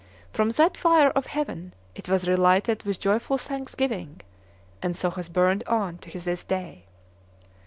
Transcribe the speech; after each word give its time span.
From 0.33 0.49
that 0.49 0.77
fire 0.77 1.11
of 1.11 1.27
heaven 1.27 1.75
it 1.93 2.09
was 2.09 2.27
relighted 2.27 2.81
with 2.81 2.99
joyful 2.99 3.37
thanksgiving, 3.37 4.21
and 4.81 4.95
so 4.95 5.11
has 5.11 5.29
burned 5.29 5.63
on 5.67 5.99
to 5.99 6.19
this 6.19 6.43
day. 6.43 6.85